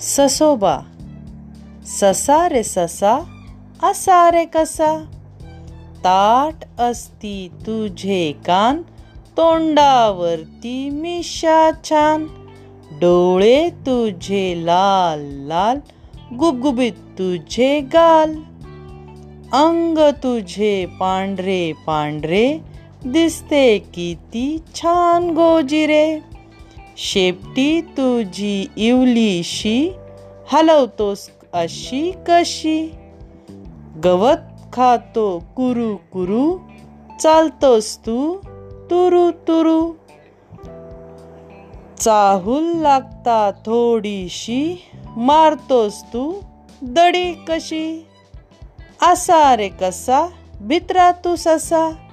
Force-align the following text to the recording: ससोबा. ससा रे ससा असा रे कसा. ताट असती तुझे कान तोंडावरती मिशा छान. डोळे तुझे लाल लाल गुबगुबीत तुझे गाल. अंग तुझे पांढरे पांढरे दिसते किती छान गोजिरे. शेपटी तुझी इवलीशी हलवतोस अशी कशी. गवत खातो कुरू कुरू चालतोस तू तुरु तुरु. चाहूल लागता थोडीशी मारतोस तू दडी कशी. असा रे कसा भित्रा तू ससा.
ससोबा. 0.00 0.80
ससा 1.86 2.48
रे 2.48 2.62
ससा 2.62 3.18
असा 3.82 4.30
रे 4.30 4.44
कसा. 4.44 5.04
ताट 5.98 6.80
असती 6.80 7.48
तुझे 7.66 8.32
कान 8.46 8.82
तोंडावरती 9.36 10.90
मिशा 10.90 11.70
छान. 11.84 12.26
डोळे 12.92 13.70
तुझे 13.70 14.54
लाल 14.56 15.20
लाल 15.46 15.78
गुबगुबीत 16.34 16.92
तुझे 16.92 17.80
गाल. 17.80 18.32
अंग 19.52 19.98
तुझे 19.98 20.86
पांढरे 21.00 21.72
पांढरे 21.86 22.58
दिसते 23.04 23.78
किती 23.78 24.58
छान 24.74 25.30
गोजिरे. 25.30 26.18
शेपटी 26.96 27.82
तुझी 27.82 28.70
इवलीशी 28.76 29.92
हलवतोस 30.52 31.30
अशी 31.52 32.12
कशी. 32.28 32.94
गवत 34.04 34.70
खातो 34.74 35.42
कुरू 35.56 35.96
कुरू 36.12 36.60
चालतोस 37.20 37.98
तू 37.98 38.40
तुरु 38.90 39.30
तुरु. 39.30 39.92
चाहूल 42.00 42.76
लागता 42.76 43.50
थोडीशी 43.50 44.78
मारतोस 45.16 46.04
तू 46.12 46.40
दडी 46.82 47.32
कशी. 47.32 48.06
असा 49.02 49.54
रे 49.54 49.68
कसा 49.68 50.32
भित्रा 50.62 51.12
तू 51.12 51.36
ससा. 51.36 52.09